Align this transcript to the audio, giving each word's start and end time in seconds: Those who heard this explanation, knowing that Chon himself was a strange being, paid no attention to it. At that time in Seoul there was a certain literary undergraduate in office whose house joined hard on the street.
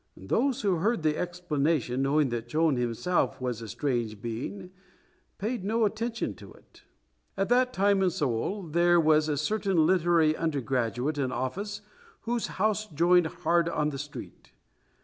Those 0.17 0.61
who 0.63 0.77
heard 0.77 1.03
this 1.03 1.13
explanation, 1.15 2.01
knowing 2.01 2.29
that 2.29 2.47
Chon 2.47 2.75
himself 2.75 3.39
was 3.39 3.61
a 3.61 3.67
strange 3.67 4.19
being, 4.19 4.71
paid 5.37 5.63
no 5.63 5.85
attention 5.85 6.33
to 6.37 6.51
it. 6.53 6.81
At 7.37 7.49
that 7.49 7.71
time 7.71 8.01
in 8.01 8.09
Seoul 8.09 8.63
there 8.63 8.99
was 8.99 9.29
a 9.29 9.37
certain 9.37 9.85
literary 9.85 10.35
undergraduate 10.35 11.19
in 11.19 11.31
office 11.31 11.81
whose 12.21 12.47
house 12.57 12.87
joined 12.87 13.27
hard 13.27 13.69
on 13.69 13.89
the 13.89 13.99
street. 13.99 14.53